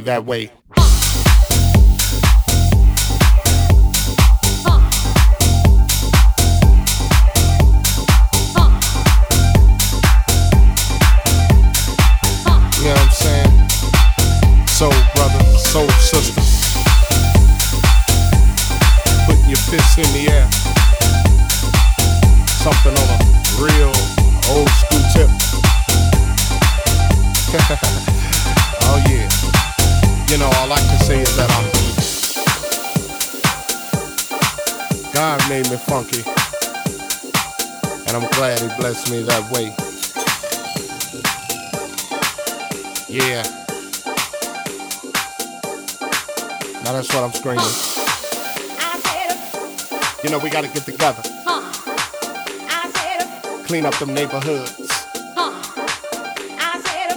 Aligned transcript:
that 0.00 0.24
way. 0.24 0.50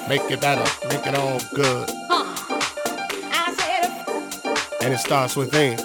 Make 0.07 0.31
it 0.31 0.39
better. 0.39 0.63
Make 0.87 1.05
it 1.05 1.15
all 1.15 1.39
good. 1.53 1.89
And 4.81 4.93
it 4.93 4.99
starts 4.99 5.35
within. 5.35 5.77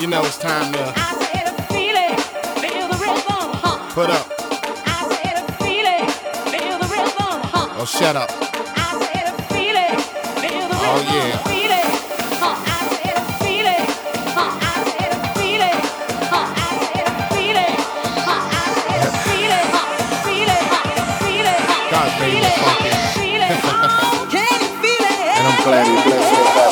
You 0.00 0.06
know 0.06 0.22
it's 0.24 0.38
time 0.38 0.72
to 0.72 0.94
put 3.92 4.08
up 4.08 4.40
or 7.80 7.84
oh, 7.84 7.86
shut 7.86 8.14
up. 8.14 8.28
Oh 10.82 11.00
yeah. 11.14 11.59
God 22.20 22.28
made 22.28 22.42
me 22.42 22.50
funky. 22.50 22.90
And 25.38 25.46
I'm 25.48 25.64
glad 25.64 25.86
he 25.86 26.10
blessed 26.10 26.69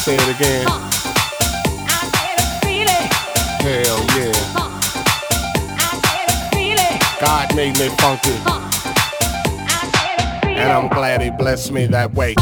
say 0.00 0.14
it 0.14 0.34
again? 0.34 0.66
Hell 3.60 4.00
yeah. 4.16 4.32
God 7.20 7.54
made 7.54 7.78
me 7.78 7.88
funky. 7.98 8.32
And 10.48 10.72
I'm 10.72 10.88
glad 10.88 11.20
he 11.20 11.28
blessed 11.28 11.72
me 11.72 11.86
that 11.88 12.14
way. 12.14 12.34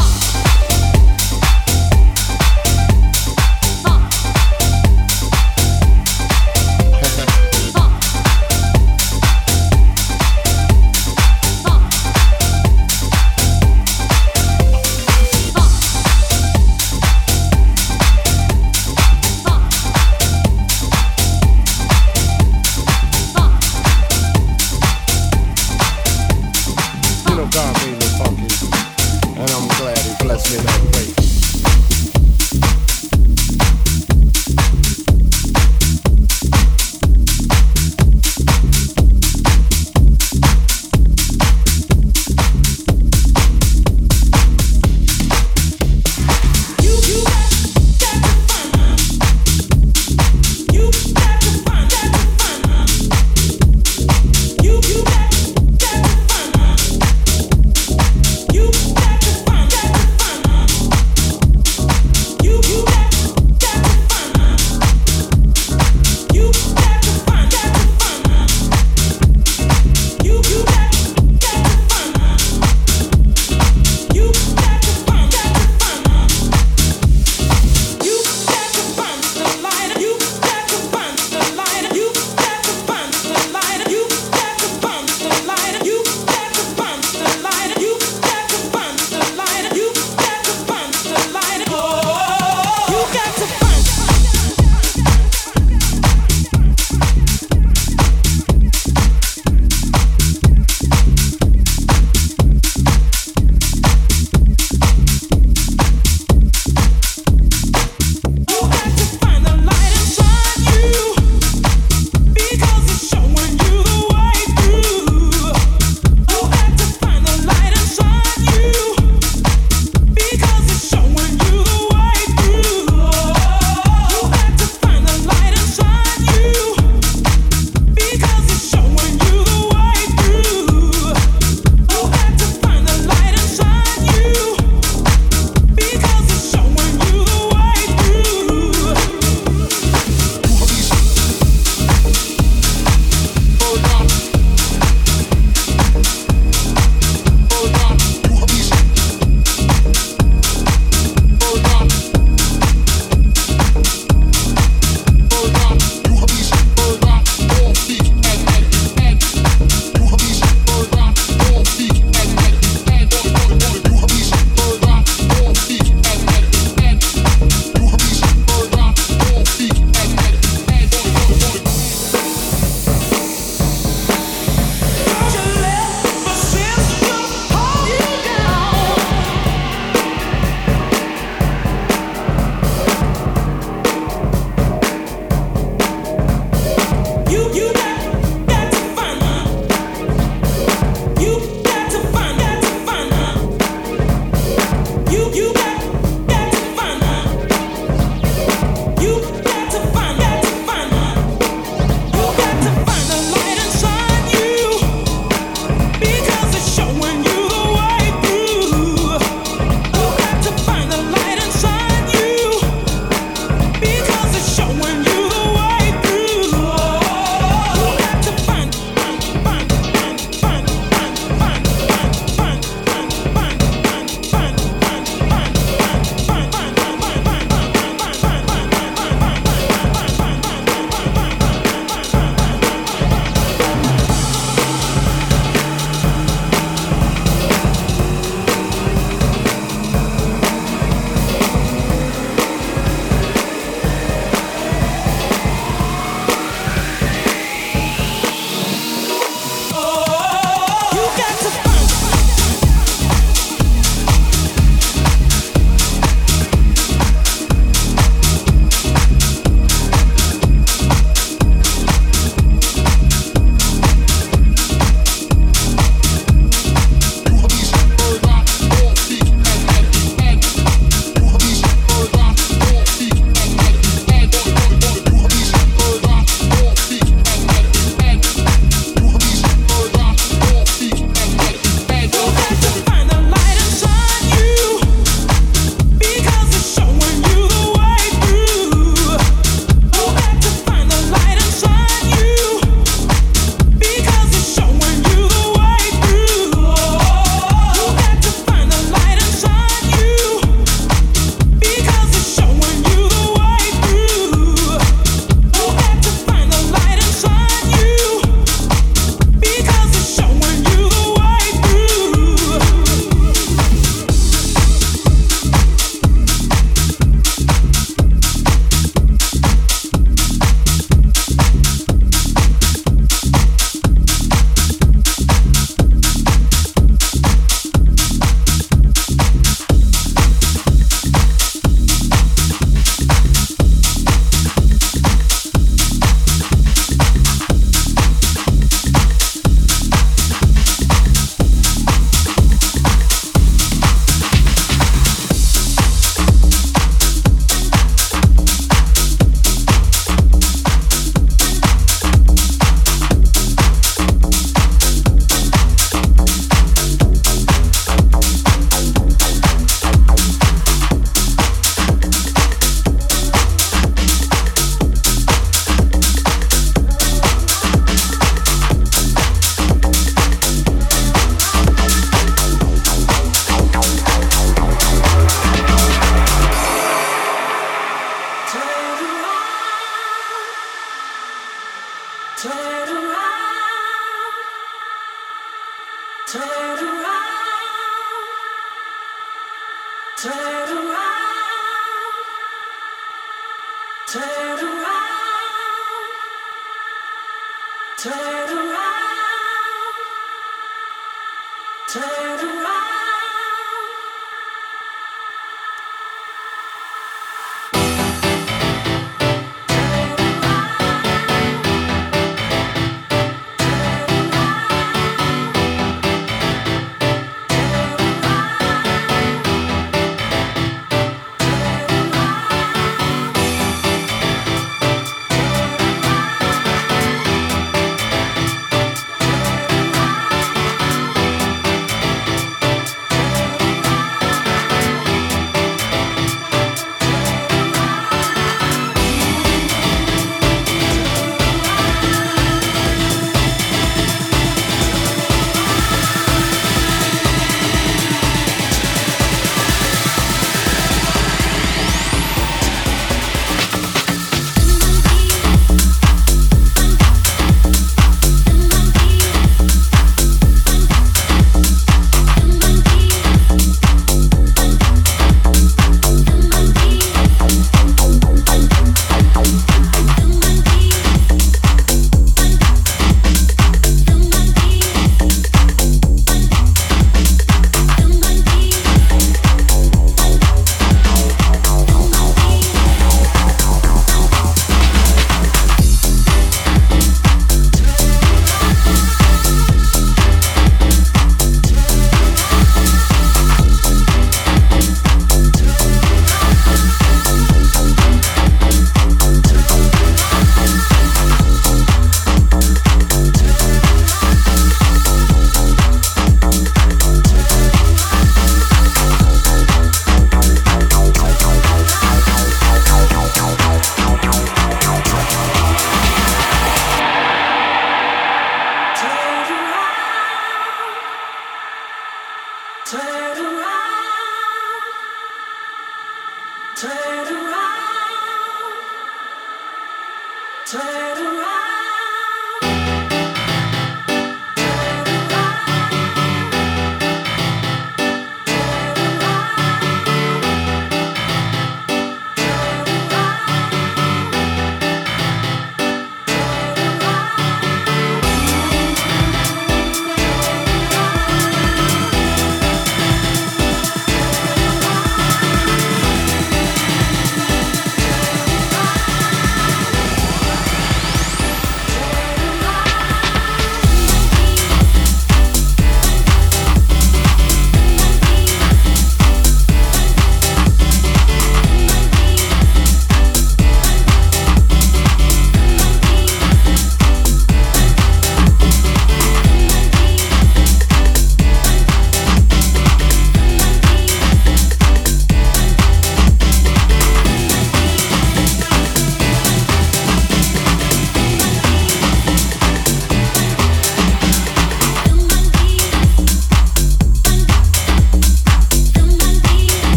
Turn 390.21 390.58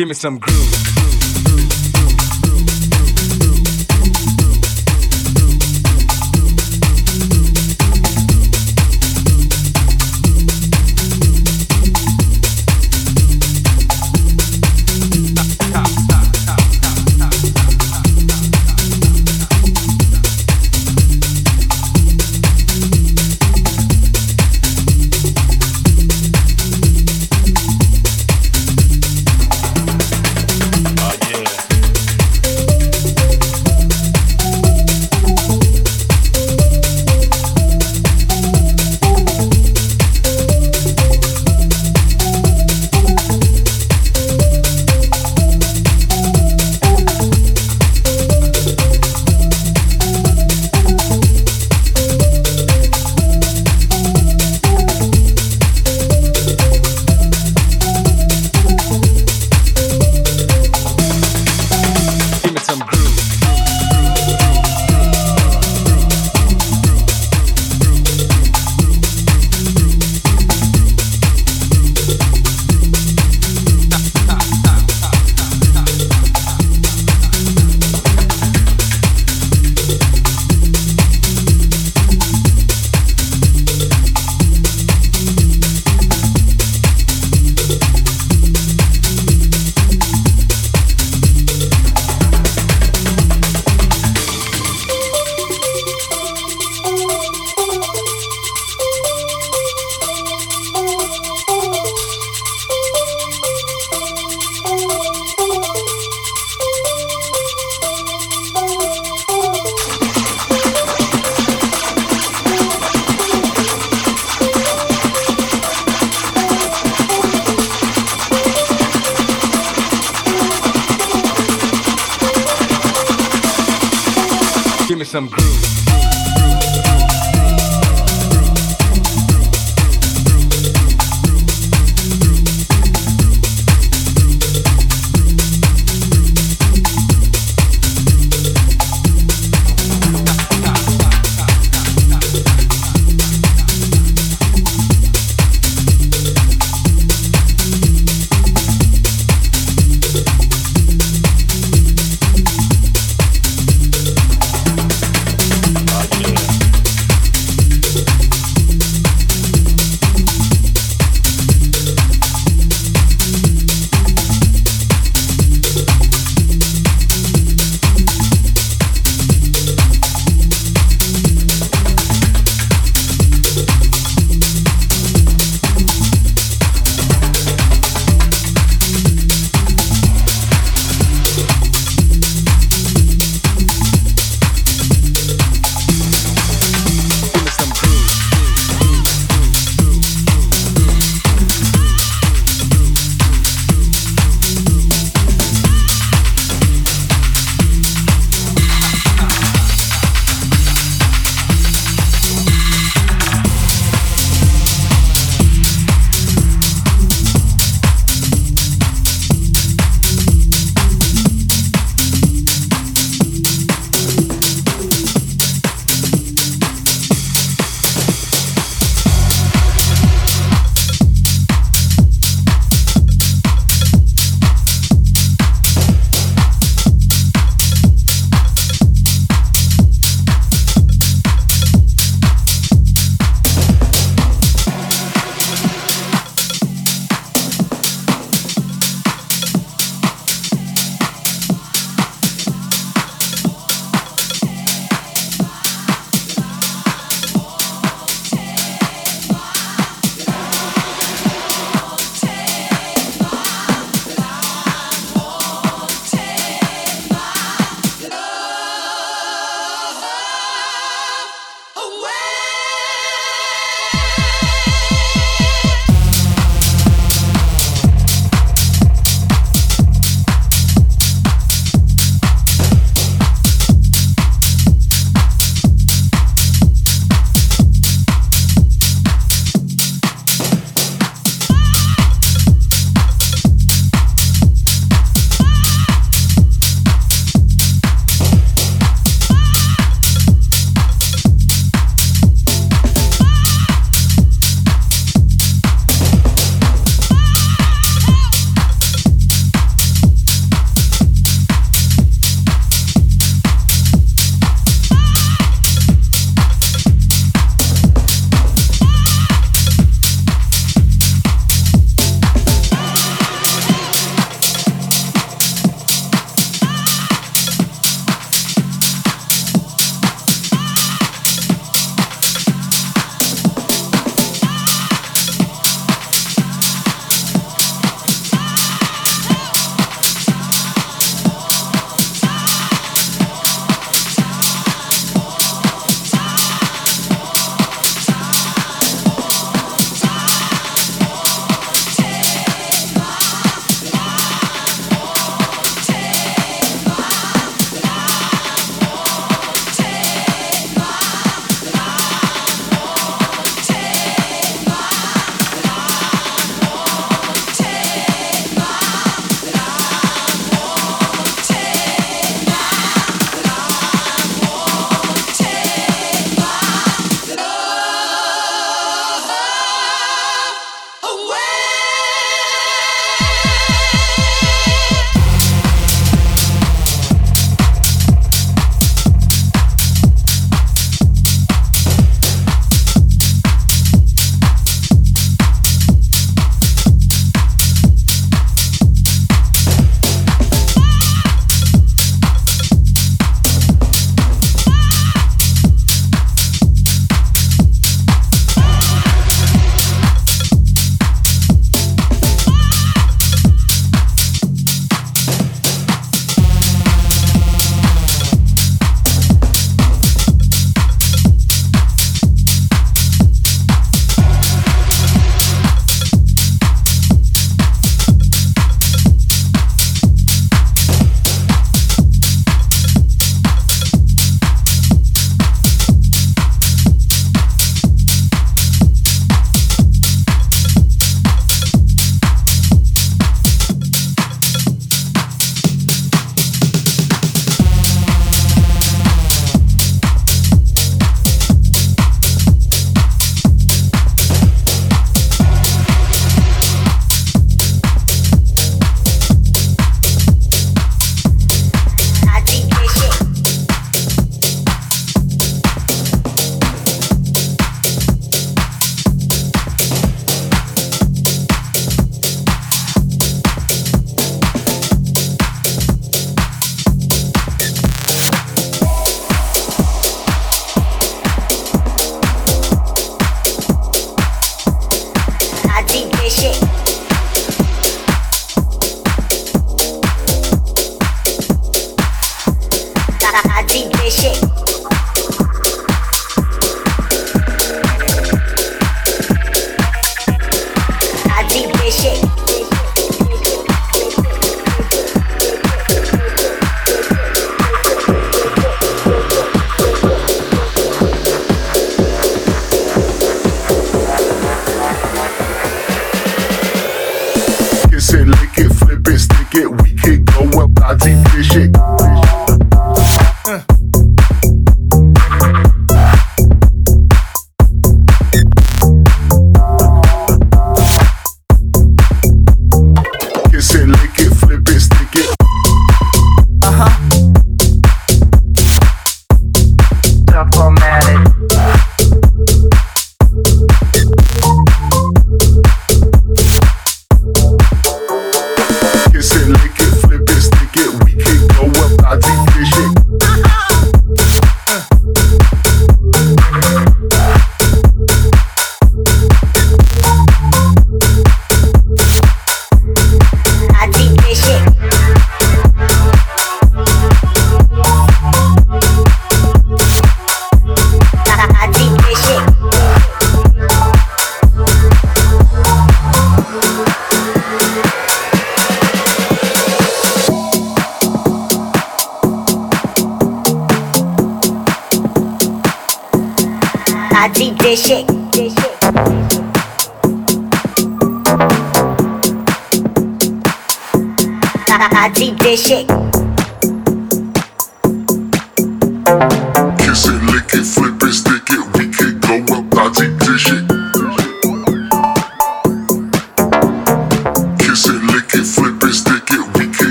Give 0.00 0.08
me 0.08 0.14
some 0.14 0.38
groove. 0.38 0.99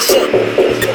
Shit. 0.00 0.91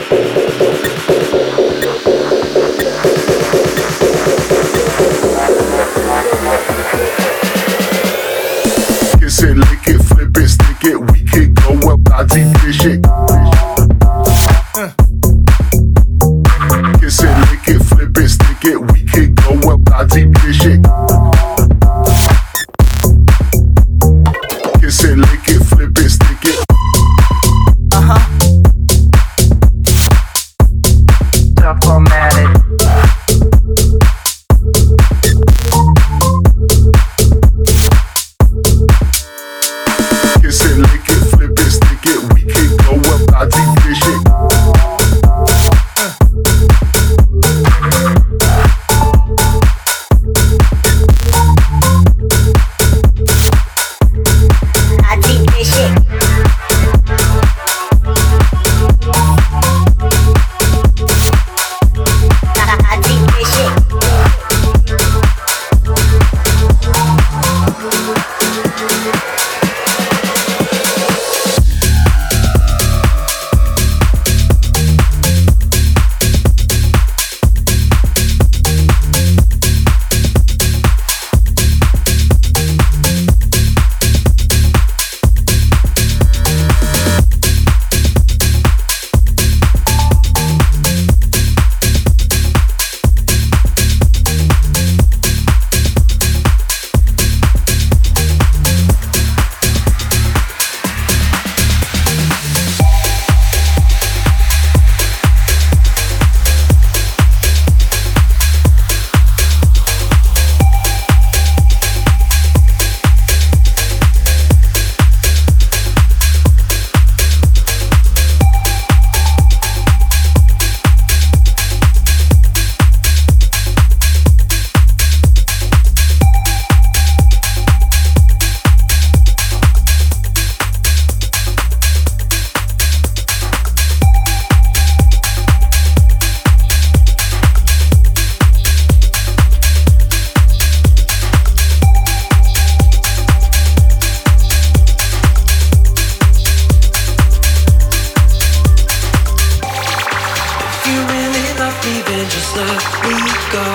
Let 152.57 152.85
me 153.05 153.17
go, 153.51 153.65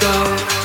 go, 0.00 0.61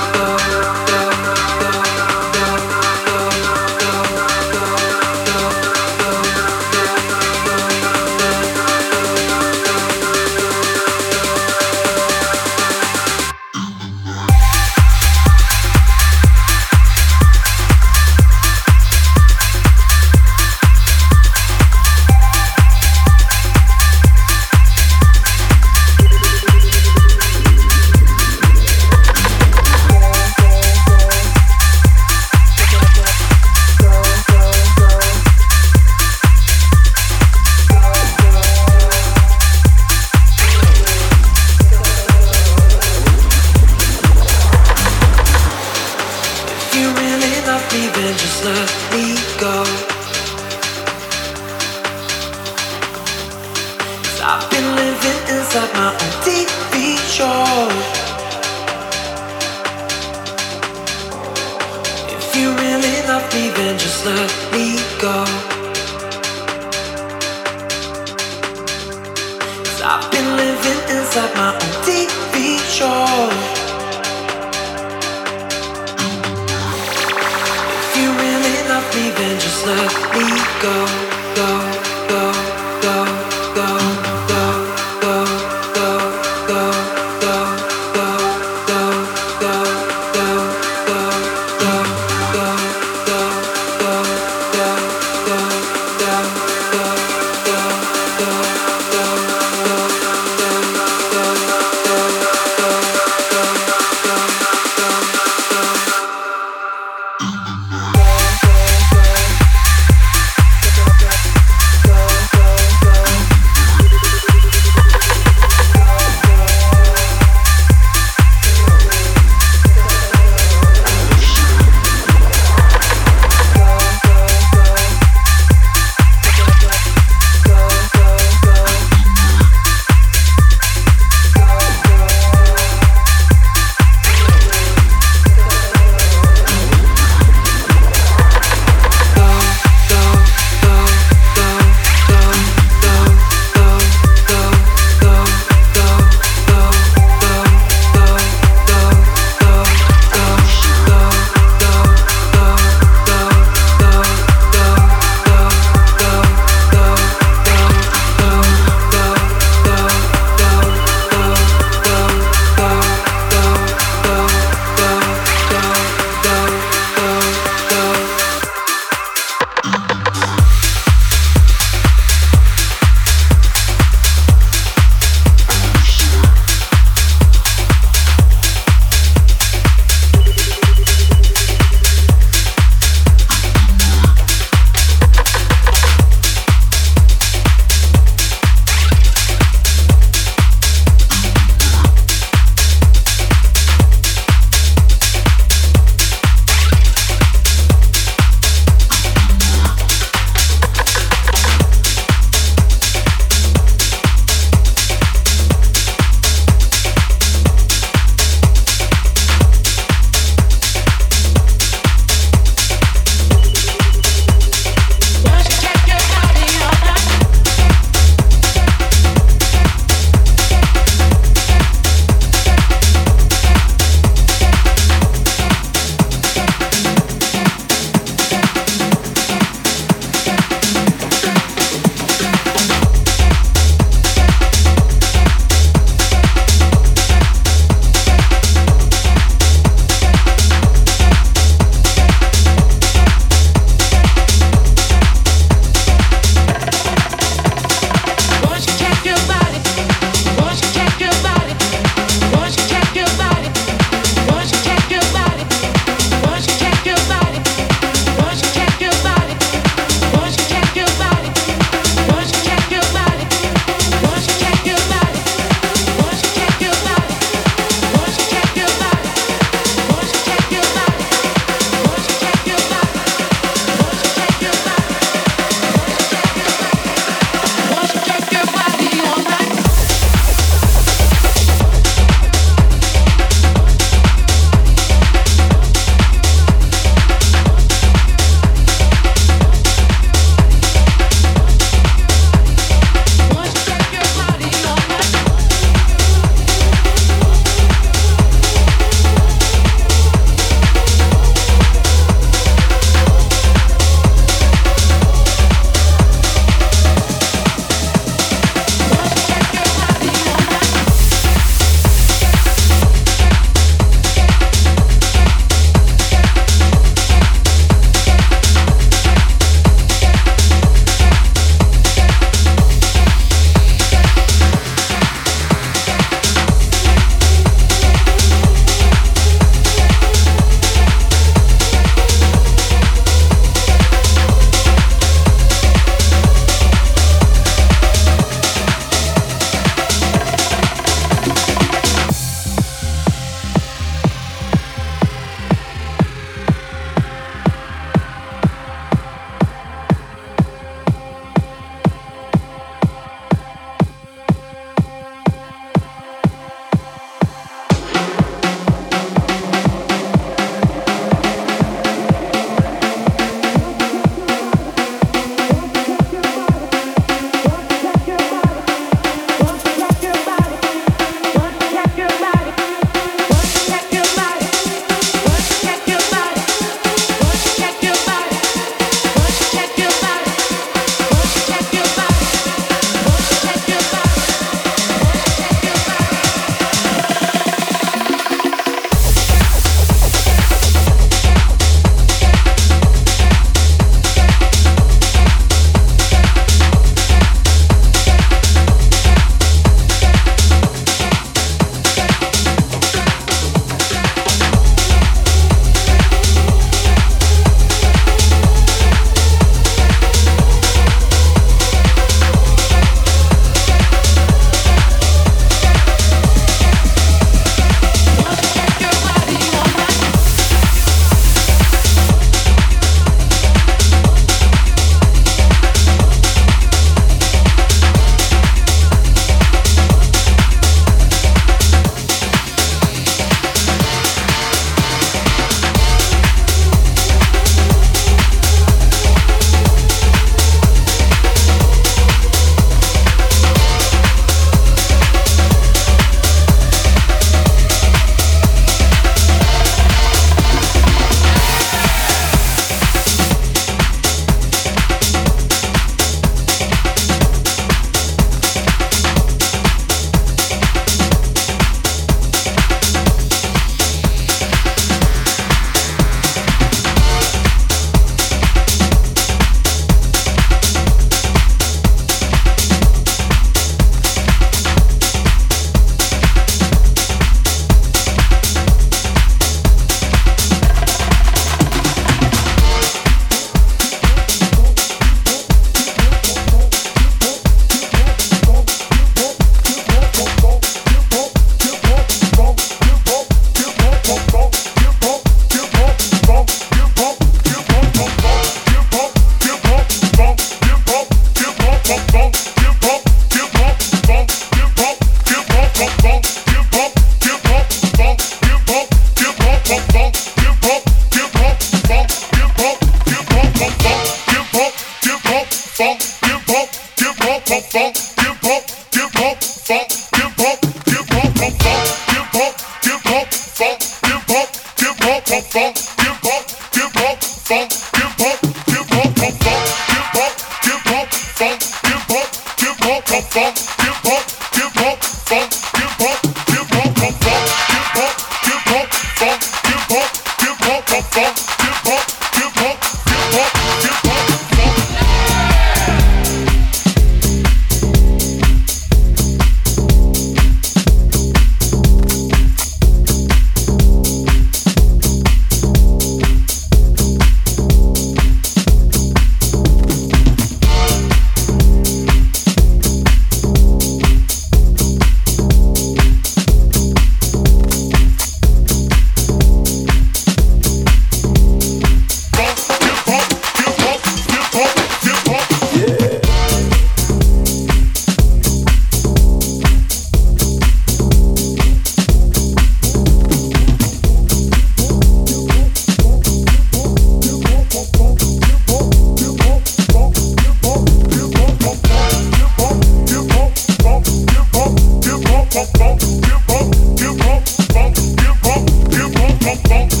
underground. 599.69 600.00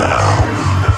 sound. 0.00 0.94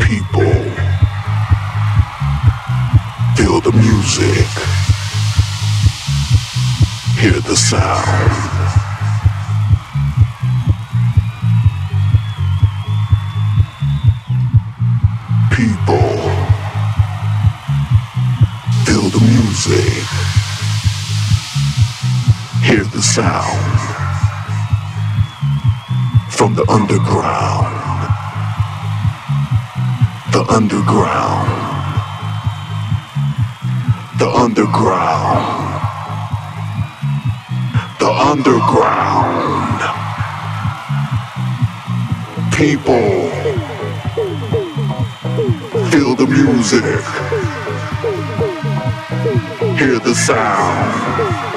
People 0.00 0.54
feel 3.36 3.60
the 3.60 3.72
music, 3.72 4.48
hear 7.20 7.40
the 7.40 7.56
sound. 7.56 8.59
sound 23.20 23.80
from 26.30 26.54
the 26.54 26.64
underground. 26.70 27.76
The 30.32 30.42
underground. 30.58 31.50
The 34.18 34.28
underground. 34.44 35.44
The 38.02 38.10
underground. 38.32 39.80
People, 42.60 43.10
feel 45.90 46.12
the 46.22 46.28
music. 46.38 47.02
Hear 49.78 49.98
the 49.98 50.14
sound 50.14 51.49